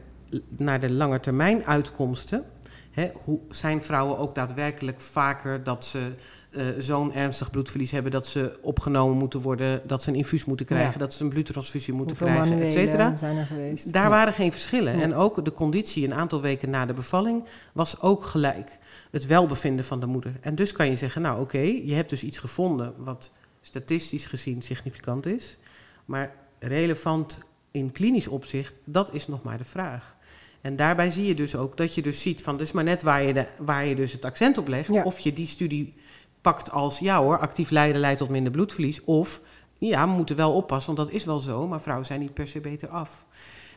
[0.56, 2.44] naar de langetermijn uitkomsten.
[2.90, 6.12] Hè, hoe zijn vrouwen ook daadwerkelijk vaker dat ze
[6.50, 10.66] uh, zo'n ernstig bloedverlies hebben dat ze opgenomen moeten worden, dat ze een infuus moeten
[10.66, 13.16] krijgen, dat ze een bloedtransfusie moeten krijgen, et cetera.
[13.16, 13.92] Zijn er geweest?
[13.92, 15.00] Daar waren geen verschillen.
[15.00, 18.78] En ook de conditie een aantal weken na de bevalling was ook gelijk.
[19.10, 20.32] Het welbevinden van de moeder.
[20.40, 24.62] En dus kan je zeggen, nou oké, je hebt dus iets gevonden wat statistisch gezien
[24.62, 25.56] significant is.
[26.04, 26.34] Maar
[26.66, 27.38] relevant
[27.70, 30.16] in klinisch opzicht, dat is nog maar de vraag.
[30.60, 33.02] En daarbij zie je dus ook dat je dus ziet van, het is maar net
[33.02, 35.94] waar je, de, waar je dus het accent op legt, of je die studie
[36.40, 39.40] pakt als, ja hoor, actief lijden leidt tot minder bloedverlies, of
[39.78, 42.48] ja, we moeten wel oppassen, want dat is wel zo, maar vrouwen zijn niet per
[42.48, 43.26] se beter af.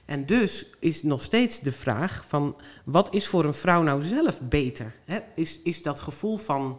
[0.05, 4.41] En dus is nog steeds de vraag van, wat is voor een vrouw nou zelf
[4.41, 4.95] beter?
[5.35, 6.77] Is, is dat gevoel van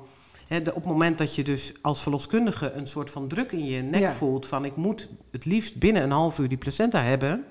[0.58, 4.10] op het moment dat je dus als verloskundige een soort van druk in je nek
[4.10, 7.44] voelt van ik moet het liefst binnen een half uur die placenta hebben,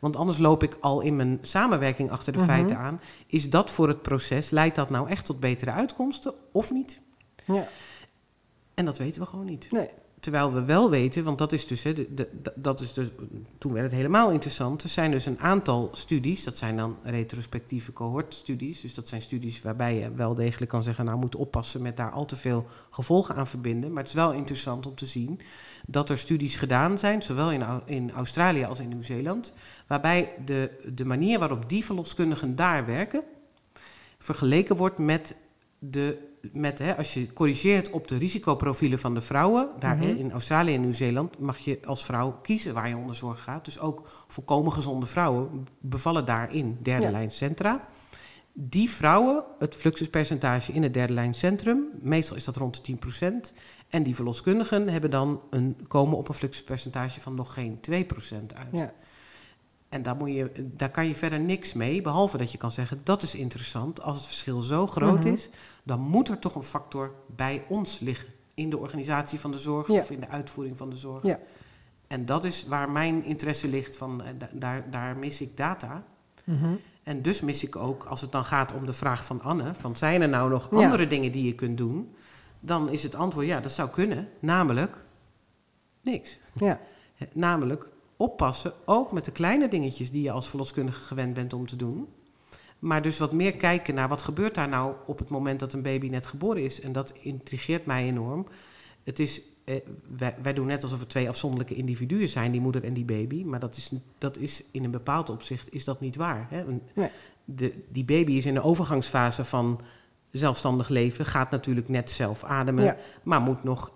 [0.00, 2.48] want anders loop ik al in mijn samenwerking achter de mhm.
[2.48, 6.70] feiten aan, is dat voor het proces, leidt dat nou echt tot betere uitkomsten of
[6.70, 7.00] niet?
[7.44, 7.68] Ja.
[8.74, 9.70] En dat weten we gewoon niet.
[9.70, 9.88] Nee.
[10.20, 11.92] Terwijl we wel weten, want dat is dus, hè,
[12.54, 13.08] dat is dus,
[13.58, 14.82] toen werd het helemaal interessant.
[14.82, 18.80] Er zijn dus een aantal studies, dat zijn dan retrospectieve cohortstudies.
[18.80, 22.10] Dus dat zijn studies waarbij je wel degelijk kan zeggen, nou moet oppassen met daar
[22.10, 23.90] al te veel gevolgen aan verbinden.
[23.90, 25.40] Maar het is wel interessant om te zien
[25.86, 29.52] dat er studies gedaan zijn, zowel in, in Australië als in Nieuw-Zeeland,
[29.86, 33.22] waarbij de, de manier waarop die verloskundigen daar werken,
[34.18, 35.34] vergeleken wordt met
[35.80, 40.04] de met, hè, als je corrigeert op de risicoprofielen van de vrouwen, daar mhm.
[40.04, 43.64] in Australië en Nieuw-Zeeland mag je als vrouw kiezen waar je onder zorg gaat.
[43.64, 47.88] Dus ook volkomen gezonde vrouwen bevallen daarin derde lijn centra.
[48.52, 52.96] Die vrouwen, het fluxuspercentage in het derde lijn centrum, meestal is dat rond de
[53.50, 53.54] 10%.
[53.88, 57.94] En die verloskundigen hebben dan een, komen op een fluxuspercentage van nog geen 2%
[58.54, 58.68] uit.
[58.72, 58.92] Ja.
[59.90, 63.00] En daar, moet je, daar kan je verder niks mee, behalve dat je kan zeggen,
[63.04, 64.02] dat is interessant.
[64.02, 65.32] Als het verschil zo groot Mhm.
[65.32, 65.48] is,
[65.82, 68.28] dan moet er toch een factor bij ons liggen.
[68.54, 70.00] In de organisatie van de zorg Ja.
[70.00, 71.22] of in de uitvoering van de zorg.
[71.22, 71.38] Ja.
[72.06, 76.04] En dat is waar mijn interesse ligt, van, eh, da- daar, daar mis ik data.
[76.44, 76.74] Mhm.
[77.02, 79.96] En dus mis ik ook, als het dan gaat om de vraag van Anne, van
[79.96, 80.76] zijn er nou nog Ja.
[80.76, 82.14] andere dingen die je kunt doen?
[82.60, 84.28] Dan is het antwoord ja, dat zou kunnen.
[84.40, 85.04] Namelijk
[86.00, 86.38] niks.
[86.54, 86.80] Ja.
[87.32, 87.88] Namelijk
[88.20, 92.08] oppassen, ook met de kleine dingetjes die je als verloskundige gewend bent om te doen.
[92.78, 95.82] Maar dus wat meer kijken naar wat gebeurt daar nou op het moment dat een
[95.82, 96.80] baby net geboren is.
[96.80, 98.46] En dat intrigeert mij enorm.
[99.04, 99.76] Het is, eh,
[100.16, 103.44] wij, wij doen net alsof het twee afzonderlijke individuen zijn, die moeder en die baby.
[103.44, 106.46] Maar dat is, dat is in een bepaald opzicht is dat niet waar.
[106.50, 106.64] Hè?
[106.64, 107.10] Een- Nee.
[107.44, 109.80] de, die baby is in de overgangsfase van
[110.30, 112.96] zelfstandig leven, gaat natuurlijk net zelf ademen, Ja.
[113.22, 113.92] maar moet nog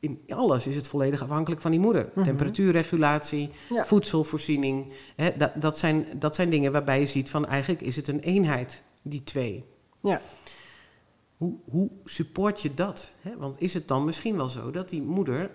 [0.00, 2.10] in alles is het volledig afhankelijk van die moeder.
[2.14, 2.24] Mhm.
[2.24, 3.84] Temperatuurregulatie, Ja.
[3.84, 4.92] voedselvoorziening.
[5.16, 8.20] Hè, dat, dat, zijn, dat zijn dingen waarbij je ziet van eigenlijk is het een
[8.20, 9.64] eenheid, die twee.
[10.02, 10.20] Ja.
[11.36, 13.12] Hoe, hoe support je dat?
[13.20, 13.36] Hè?
[13.36, 15.50] Want is het dan misschien wel zo dat die moeder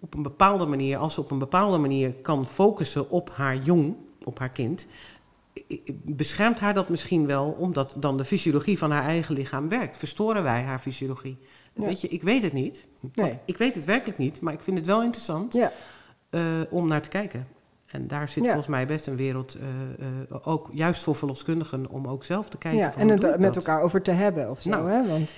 [0.00, 3.96] op een bepaalde manier, als ze op een bepaalde manier kan focussen op haar jong,
[4.24, 4.86] op haar kind,
[6.02, 9.96] beschermt haar dat misschien wel omdat dan de fysiologie van haar eigen lichaam werkt?
[9.96, 11.38] Verstoren wij haar fysiologie?
[11.74, 11.84] Ja.
[11.86, 12.86] Weet je, ik weet het niet.
[13.14, 13.32] Nee.
[13.44, 15.72] Ik weet het werkelijk niet, maar ik vind het wel interessant Ja.
[16.30, 17.46] eh, om naar te kijken.
[17.86, 18.48] En daar zit Ja.
[18.48, 19.62] volgens mij best een wereld, eh,
[20.30, 22.80] eh, ook juist voor verloskundigen, om ook zelf te kijken.
[22.80, 22.92] ja.
[22.92, 24.70] van En het met elkaar over te hebben of zo.
[24.70, 24.90] Nou.
[24.90, 25.06] hè?
[25.08, 25.34] Want,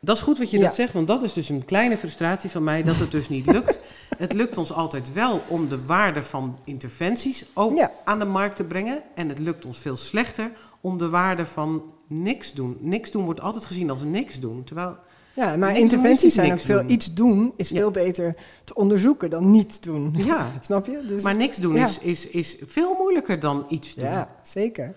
[0.00, 0.64] Dat is goed wat je Ja.
[0.64, 3.46] dat zegt, want dat is dus een kleine frustratie van mij dat het dus niet
[3.46, 3.80] lukt.
[4.18, 7.92] het lukt ons altijd wel om de waarde van interventies ook Ja.
[8.04, 9.02] aan de markt te brengen.
[9.14, 10.50] En het lukt ons veel slechter
[10.80, 12.76] om de waarde van niks doen.
[12.80, 14.64] Niks doen wordt altijd gezien als niks doen.
[14.64, 14.96] Terwijl,
[15.38, 16.78] ja, maar interventies zijn ook veel...
[16.80, 16.90] doen.
[16.90, 17.76] Iets doen is Ja.
[17.76, 20.14] veel beter te onderzoeken dan niet doen.
[20.16, 21.00] ja, Snap je?
[21.06, 21.82] Dus, maar niks doen Ja.
[21.84, 24.04] is, is, is veel moeilijker dan iets doen.
[24.04, 24.94] ja, zeker.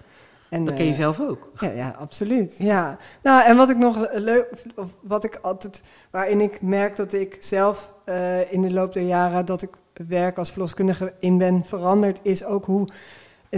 [0.49, 1.51] En, Dat ken je eh, zelf ook.
[1.59, 2.55] Ja, ja, absoluut.
[2.57, 2.97] Ja.
[3.23, 7.37] Nou, en wat ik nog leuk, of wat ik altijd, waarin ik merk dat ik
[7.39, 9.69] zelf eh, in de loop der jaren dat ik
[10.07, 12.87] werk als verloskundige in ben veranderd, is ook hoe,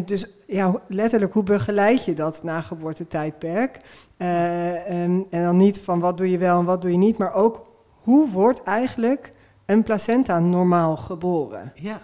[0.05, 3.77] dus ja, letterlijk hoe begeleid je dat na geboortetijdperk?
[4.17, 7.17] Eh, en, en dan niet van wat doe je wel en wat doe je niet,
[7.17, 9.33] maar ook hoe wordt eigenlijk
[9.65, 11.71] een placenta normaal geboren?
[11.75, 12.01] Ja,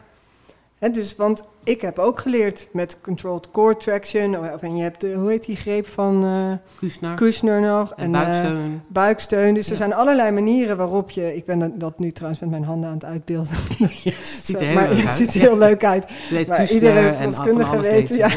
[0.79, 4.37] Hè, dus, want ik heb ook geleerd met controlled core traction.
[4.39, 7.93] Of, en je hebt de, hoe heet die greep van eh Kushner Kushner nog?
[7.95, 8.81] en eh, buiksteun.
[8.87, 9.53] buiksteun.
[9.53, 11.35] Dus er zijn allerlei manieren waarop je...
[11.35, 13.53] Ik ben dat- nu trouwens met mijn handen aan het uitbeelden.
[14.03, 15.15] Ja, ziet er heel maar leuk het uit.
[15.15, 16.11] ziet er heel leuk uit.
[16.27, 18.29] Ze heet maar Kushner iedere en van verloskundige weet, ja.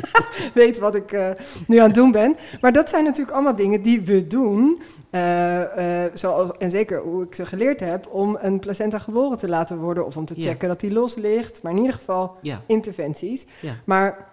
[0.54, 1.30] Weet wat ik eh,
[1.66, 2.36] nu aan het doen ben.
[2.60, 4.82] Maar dat zijn natuurlijk allemaal dingen die we doen.
[5.10, 8.06] eh, eh, zoals, en zeker hoe ik ze geleerd heb...
[8.10, 10.06] om een placenta geboren te laten worden...
[10.06, 10.48] of om te Ja.
[10.48, 11.62] checken dat die los ligt.
[11.62, 13.46] Maar in ieder geval Ja, interventies.
[13.60, 13.76] ja.
[13.84, 14.30] Maar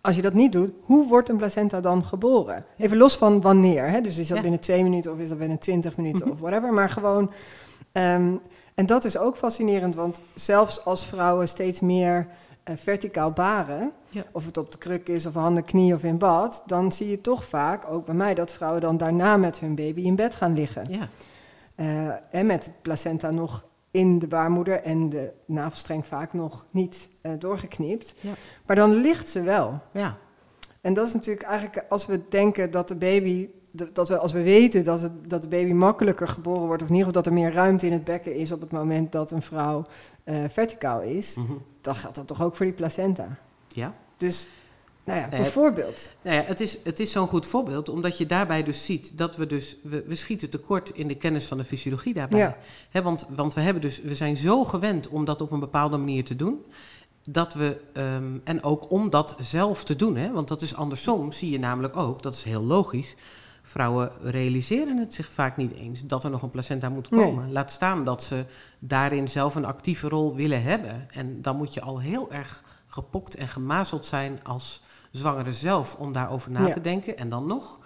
[0.00, 2.64] als je dat niet doet, hoe wordt een placenta dan geboren?
[2.78, 3.90] Even los van wanneer.
[3.90, 4.00] Hè?
[4.00, 6.30] Dus is dat binnen twee minuten of is dat binnen twintig minuten Mhm.
[6.34, 6.72] of whatever.
[6.72, 7.30] Maar gewoon.
[7.92, 8.32] ehm,
[8.74, 12.26] en dat is ook fascinerend, want zelfs als vrouwen steeds meer
[12.78, 14.22] verticaal baren, Ja.
[14.32, 17.20] of het op de kruk is of handen, knie of in bad, dan zie je
[17.20, 20.54] toch vaak, ook bij mij, dat vrouwen dan daarna met hun baby in bed gaan
[20.54, 20.84] liggen.
[20.90, 21.08] ja.
[21.74, 27.08] Eh, en met de placenta nog in de baarmoeder en de navelstreng vaak nog niet
[27.20, 28.14] eh, doorgeknipt.
[28.20, 28.32] Ja.
[28.66, 29.78] Maar dan ligt ze wel.
[29.92, 30.16] ja.
[30.80, 33.48] En dat is natuurlijk eigenlijk als we denken dat de baby,
[33.92, 36.94] dat we als we weten dat, het, dat de baby makkelijker geboren wordt, of in
[36.94, 39.42] ieder geval dat er meer ruimte in het bekken is op het moment dat een
[39.42, 39.84] vrouw
[40.24, 41.52] eh, verticaal is, Mhm.
[41.80, 43.28] Dan geldt dat toch ook voor die placenta.
[43.68, 43.94] ja.
[44.16, 44.46] Dus,
[45.04, 46.12] nou ja, Nee, bijvoorbeeld.
[46.22, 49.36] Nou ja, het is, het is zo'n goed voorbeeld, omdat je daarbij dus ziet dat
[49.36, 52.40] we dus, we, we schieten tekort in de kennis van de fysiologie daarbij.
[52.40, 52.56] Ja.
[52.90, 55.96] Hè, want, want we hebben dus, we zijn zo gewend om dat op een bepaalde
[55.96, 56.64] manier te doen,
[57.28, 61.32] dat we, ehm, en ook om dat zelf te doen, hè, want dat is andersom,
[61.32, 63.14] zie je namelijk ook, dat is heel logisch,
[63.62, 67.20] vrouwen realiseren het zich vaak niet eens dat er nog een placenta moet Nee.
[67.20, 67.52] komen.
[67.52, 68.44] Laat staan dat ze
[68.78, 71.06] daarin zelf een actieve rol willen hebben.
[71.10, 76.12] En dan moet je al heel erg gepokt en gemazeld zijn als zwangere zelf om
[76.12, 76.72] daarover na Ja.
[76.72, 77.16] te denken.
[77.16, 77.78] En dan nog,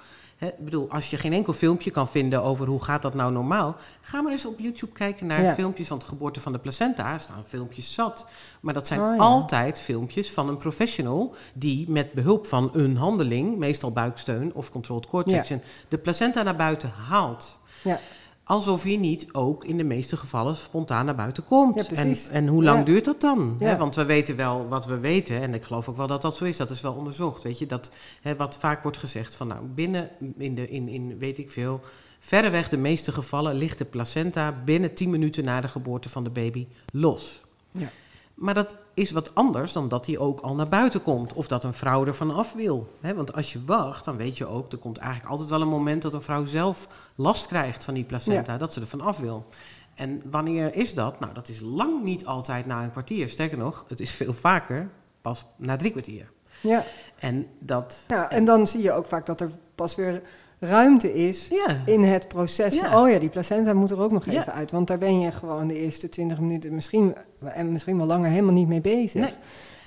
[0.47, 3.77] ik bedoel, als je geen enkel filmpje kan vinden over hoe gaat dat nou normaal,
[4.01, 5.55] ga maar eens op YouTube kijken naar Ja.
[5.55, 7.13] filmpjes van de geboorte van de placenta.
[7.13, 8.27] Er staan filmpjes zat.
[8.61, 9.23] Maar dat zijn Oh ja.
[9.23, 15.07] altijd filmpjes van een professional die met behulp van een handeling, meestal buiksteun of controlled
[15.13, 15.23] Ja.
[15.23, 17.61] traction, de placenta naar buiten haalt.
[17.83, 17.99] Ja.
[18.45, 21.87] Alsof hij niet ook in de meeste gevallen spontaan naar buiten komt.
[21.91, 22.85] Ja, en, en hoe lang Ja.
[22.85, 23.57] duurt dat dan?
[23.59, 23.77] Ja.
[23.77, 25.41] Want we weten wel wat we weten.
[25.41, 26.57] En ik geloof ook wel dat dat zo is.
[26.57, 27.43] Dat is wel onderzocht.
[27.43, 27.91] Weet je, dat,
[28.37, 31.81] wat vaak wordt gezegd van nou, binnen, in, de, in, in weet ik veel,
[32.19, 36.31] verreweg de meeste gevallen ligt de placenta binnen 10 minuten na de geboorte van de
[36.31, 37.41] baby los.
[37.71, 37.89] Ja.
[38.35, 41.33] Maar dat is wat anders dan dat hij ook al naar buiten komt.
[41.33, 42.89] Of dat een vrouw er vanaf wil.
[43.01, 44.73] Want als je wacht, dan weet je ook...
[44.73, 48.05] er komt eigenlijk altijd wel een moment dat een vrouw zelf last krijgt van die
[48.05, 48.59] placenta.
[48.59, 49.47] Dat ze er vanaf wil.
[49.95, 51.21] En wanneer is dat?
[51.21, 53.29] Nou, dat is lang niet altijd na een kwartier.
[53.29, 56.31] Sterker nog, het is veel vaker pas na drie kwartier.
[56.61, 56.85] Ja.
[57.19, 58.05] En dat...
[58.09, 60.23] ja, en dan zie je ook vaak dat er pas weer
[60.59, 62.75] ruimte is Ja, in het proces.
[62.75, 63.03] Ja.
[63.03, 64.41] Oh ja, die placenta moet er ook nog Ja.
[64.41, 64.71] even uit.
[64.71, 67.15] Want daar ben je gewoon de eerste 20 minuten misschien,
[67.45, 69.31] en misschien wel langer helemaal niet mee bezig.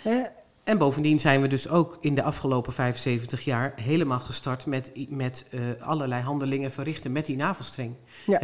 [0.03, 0.23] Nee.
[0.63, 5.45] En bovendien zijn we dus ook in de afgelopen 75 jaar helemaal gestart met, met
[5.49, 7.93] eh, allerlei handelingen verrichten met die navelstreng.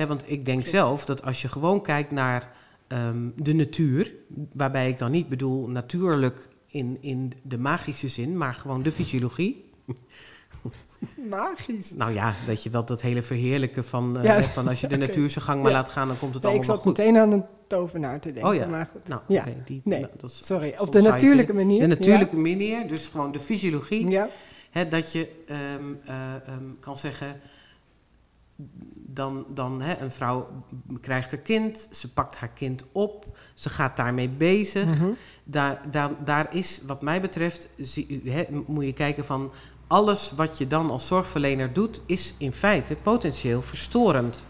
[0.07, 0.69] Want ik denk Klopt.
[0.75, 2.51] zelf dat als je gewoon kijkt naar
[2.87, 4.13] ehm, de natuur,
[4.53, 9.71] waarbij ik dan niet bedoel natuurlijk in, in de magische zin, maar gewoon de fysiologie.
[11.29, 11.91] Magisch.
[11.91, 14.95] Nou ja, dat je wel dat hele verheerlijken van, eh, Ja, van als je de
[14.95, 15.05] oké.
[15.05, 15.77] natuur zijn gang maar Ja.
[15.77, 17.03] laat gaan, dan komt het Nee, ik allemaal zat wel goed.
[17.05, 18.51] meteen aan een tovenaar te denken.
[18.51, 18.67] Oh ja.
[18.67, 19.07] Maar goed.
[19.07, 19.45] Nou, ja.
[19.65, 19.99] die, Nee.
[19.99, 21.79] nou, dat is Sorry, op de natuurlijke manier.
[21.79, 24.09] De natuurlijke manier, dus gewoon de fysiologie.
[24.09, 24.29] Ja.
[24.71, 27.39] Hè, dat je ehm, eh, ehm, kan zeggen,
[28.95, 30.47] dan, dan hè, een vrouw
[31.01, 34.85] krijgt haar kind, ze pakt haar kind op, ze gaat daarmee bezig.
[34.85, 35.09] Mhm.
[35.43, 39.51] Daar, daar, daar is, wat mij betreft, zie, hè, moet je kijken van
[39.93, 44.43] alles wat je dan als zorgverlener doet, is in feite potentieel verstorend.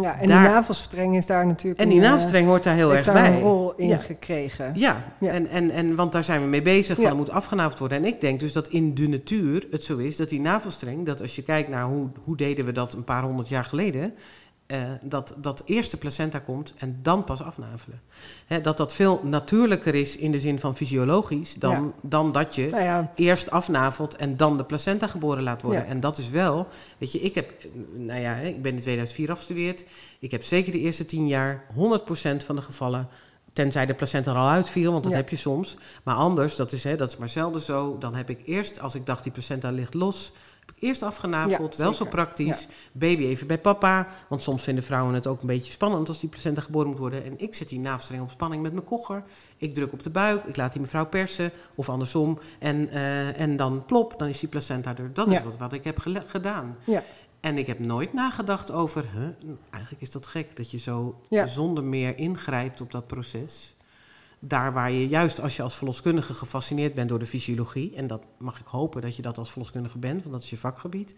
[0.00, 2.94] ja, en Daar- die navelstreng is daar natuurlijk En die eh, navelstreng hoort daar heel
[2.94, 3.32] erg daar bij.
[3.32, 3.96] een rol in Ja.
[3.96, 4.72] gekregen.
[4.76, 5.30] Ja, Ja.
[5.30, 7.10] En, en, en, want daar zijn we mee bezig, van Ja.
[7.10, 7.98] er moet afgenaveld worden.
[7.98, 11.20] En ik denk dus dat in de natuur het zo is dat die navelstreng, dat
[11.20, 14.14] als je kijkt naar hoe, hoe deden we dat een paar honderd jaar geleden,
[14.68, 18.00] eh, dat, dat eerst de placenta komt en dan pas afnavelen.
[18.46, 21.90] Hè, dat dat veel natuurlijker is in de zin van fysiologisch dan, Ja.
[22.02, 25.82] dan dat je Nou ja, eerst afnavelt en dan de placenta geboren laat worden.
[25.82, 25.86] Ja.
[25.88, 26.66] En dat is wel,
[26.98, 27.52] weet je, ik heb,
[27.94, 29.84] nou ja, ik ben in 2004 afgestudeerd.
[30.18, 33.08] Ik heb zeker de eerste tien jaar 100% van de gevallen,
[33.52, 35.18] tenzij de placenta er al uitviel, want dat Ja.
[35.18, 35.76] heb je soms.
[36.02, 37.96] Maar anders, dat is, hè, dat is maar zelden zo.
[37.98, 40.32] Dan heb ik eerst, als ik dacht die placenta ligt los,
[40.80, 42.68] eerst afgenaveld, Ja, wel zo praktisch.
[42.92, 46.28] Baby even bij papa, want soms vinden vrouwen het ook een beetje spannend als die
[46.28, 47.24] placenta geboren moet worden.
[47.24, 49.22] En ik zet die navelstreng op spanning met mijn kogger.
[49.56, 52.38] Ik druk op de buik, ik laat die mevrouw persen, of andersom.
[52.58, 55.12] En, eh, en dan plop, dan is die placenta er.
[55.12, 56.76] Dat is wat, wat ik heb gedaan.
[56.84, 57.02] Ja.
[57.40, 59.28] En ik heb nooit nagedacht over, huh,
[59.70, 63.76] eigenlijk is dat gek dat je zo zonder meer ingrijpt op dat proces.
[64.38, 68.26] Daar waar je juist als je als verloskundige gefascineerd bent door de fysiologie, en dat
[68.38, 71.14] mag ik hopen dat je dat als verloskundige bent, want dat is je vakgebied,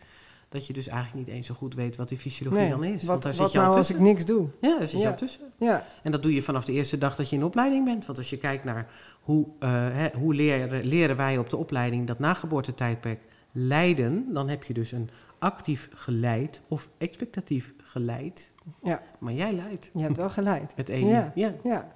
[0.50, 2.70] dat je dus eigenlijk niet eens zo goed weet wat die fysiologie nee.
[2.70, 2.92] dan is.
[2.92, 4.48] Wat, want daar wat zit je al nou als ik niks doe?
[4.60, 5.52] Ja, daar zit je al tussen.
[5.58, 8.06] Ja, En dat doe je vanaf de eerste dag dat je in opleiding bent.
[8.06, 12.06] Want als je kijkt naar hoe, eh, hè, hoe leren, leren wij op de opleiding
[12.06, 13.20] dat nageboortetijdperk
[13.52, 18.50] leiden, dan heb je dus een actief geleid of expectatief geleid.
[18.82, 19.02] Ja.
[19.18, 20.74] Maar jij leidt je hebt wel geleid.
[20.88, 21.08] één.
[21.08, 21.32] Ja.
[21.34, 21.54] ja.
[21.62, 21.92] Ja.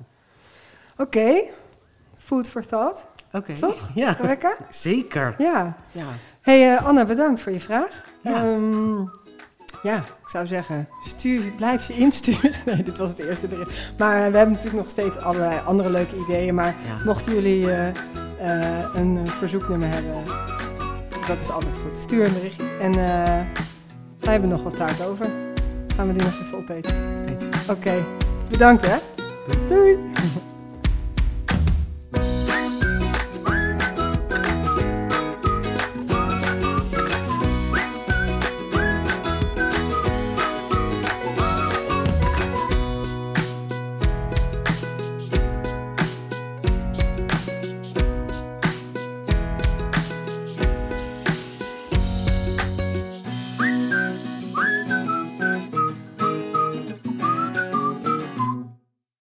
[0.96, 1.42] Oké,
[2.18, 3.07] food for thought.
[3.33, 3.52] Oké.
[3.54, 3.90] Toch?
[3.94, 4.57] Ja, Rebecca?
[4.70, 5.35] zeker.
[5.38, 5.76] Ja.
[5.92, 6.04] Ja.
[6.40, 8.04] hey, eh, Anna, bedankt voor je vraag.
[8.22, 8.35] Ja.
[8.44, 9.00] Ehm,
[9.83, 12.50] ja, ik zou zeggen, stuur, blijf ze insturen.
[12.66, 13.70] Nee, dit was het eerste bericht.
[13.98, 16.54] Maar we hebben natuurlijk nog steeds allerlei andere leuke ideeën.
[16.54, 17.04] Maar Ja.
[17.04, 20.24] mochten jullie eh, eh, een eh, verzoeknummer hebben,
[21.26, 21.96] dat is altijd goed.
[21.96, 22.64] Stuur een berichtje.
[22.80, 23.40] En eh,
[24.20, 25.26] wij hebben nog wat taart over.
[25.96, 26.94] Gaan we die nog even opeten.
[27.70, 28.04] Oké,
[28.48, 28.96] bedankt hè.
[29.68, 29.98] Doei.